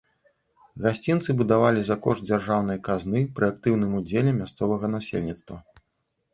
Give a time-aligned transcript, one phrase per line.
[0.85, 5.57] Гасцінцы будавалі за кошт дзяржаўнай казны пры актыўным удзеле мясцовага насельніцтва.